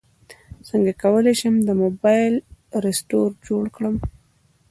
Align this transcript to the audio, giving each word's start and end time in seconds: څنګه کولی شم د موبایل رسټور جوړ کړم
څنګه 0.67 0.91
کولی 1.03 1.33
شم 1.39 1.55
د 1.63 1.69
موبایل 1.81 2.33
رسټور 2.85 3.29
جوړ 3.47 3.63
کړم 3.75 3.95